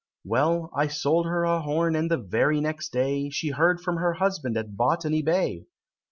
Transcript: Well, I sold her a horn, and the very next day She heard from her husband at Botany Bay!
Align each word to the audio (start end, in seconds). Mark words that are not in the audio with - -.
Well, 0.23 0.71
I 0.75 0.87
sold 0.87 1.27
her 1.27 1.43
a 1.43 1.61
horn, 1.61 1.95
and 1.95 2.09
the 2.09 2.17
very 2.17 2.59
next 2.59 2.91
day 2.91 3.29
She 3.29 3.49
heard 3.49 3.79
from 3.79 3.97
her 3.97 4.13
husband 4.13 4.57
at 4.57 4.75
Botany 4.75 5.21
Bay! 5.21 5.67